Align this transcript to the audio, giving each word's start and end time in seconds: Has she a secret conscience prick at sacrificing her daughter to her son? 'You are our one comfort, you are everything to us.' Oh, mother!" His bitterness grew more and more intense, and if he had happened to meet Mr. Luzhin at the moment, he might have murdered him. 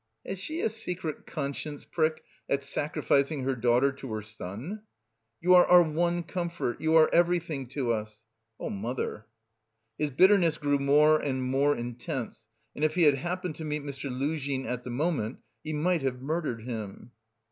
Has 0.25 0.39
she 0.39 0.61
a 0.61 0.69
secret 0.71 1.27
conscience 1.27 1.85
prick 1.85 2.23
at 2.49 2.63
sacrificing 2.63 3.43
her 3.43 3.53
daughter 3.55 3.91
to 3.91 4.11
her 4.15 4.23
son? 4.23 4.81
'You 5.39 5.53
are 5.53 5.63
our 5.67 5.83
one 5.83 6.23
comfort, 6.23 6.81
you 6.81 6.95
are 6.95 7.07
everything 7.13 7.67
to 7.67 7.91
us.' 7.91 8.23
Oh, 8.59 8.71
mother!" 8.71 9.27
His 9.99 10.09
bitterness 10.09 10.57
grew 10.57 10.79
more 10.79 11.19
and 11.19 11.43
more 11.43 11.75
intense, 11.75 12.47
and 12.75 12.83
if 12.83 12.95
he 12.95 13.03
had 13.03 13.13
happened 13.17 13.57
to 13.57 13.63
meet 13.63 13.83
Mr. 13.83 14.09
Luzhin 14.09 14.65
at 14.65 14.83
the 14.83 14.89
moment, 14.89 15.37
he 15.63 15.71
might 15.71 16.01
have 16.01 16.19
murdered 16.19 16.63
him. 16.63 17.11